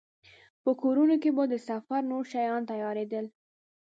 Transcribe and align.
په 0.63 0.71
کورونو 0.81 1.15
کې 1.21 1.29
به 1.35 1.43
د 1.51 1.55
سفر 1.69 2.01
نور 2.11 2.23
شیان 2.31 2.61
تيارېدل. 2.71 3.25